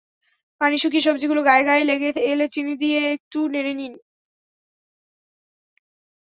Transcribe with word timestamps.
পানি 0.61 0.75
শুকিয়ে 0.77 1.05
সবজিগুলো 1.07 1.41
গায়ে 1.43 1.63
গায়ে 1.65 1.83
লেগে 1.83 2.09
এলে 2.31 2.45
চিনি 2.53 2.73
দিয়ে 2.81 2.99
একটু 3.15 3.39
নেড়ে 3.47 3.73
নিন। 3.73 3.93